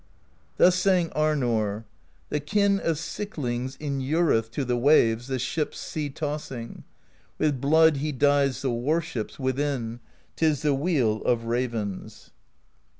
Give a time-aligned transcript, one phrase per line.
[0.57, 1.83] Thus sang Arnorr:
[2.29, 6.83] The Kin of Siklings inureth To the waves the ships sea tossing;
[7.37, 9.99] With blood he dyes the warships Within:
[10.37, 12.31] 't is the weal of ravens.